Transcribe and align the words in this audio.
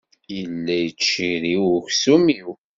Yella 0.35 0.75
yettcirriw 0.79 1.63
uksum-iw. 1.79 2.49